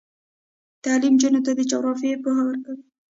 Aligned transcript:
تعلیم 0.83 1.13
نجونو 1.17 1.39
ته 1.45 1.51
د 1.55 1.61
جغرافیې 1.71 2.15
پوهه 2.23 2.41
ورکوي. 2.45 2.83